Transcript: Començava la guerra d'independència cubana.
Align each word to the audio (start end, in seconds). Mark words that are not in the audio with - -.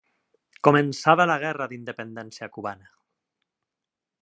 Començava 0.67 1.27
la 1.33 1.35
guerra 1.43 1.67
d'independència 1.73 2.51
cubana. 2.57 2.91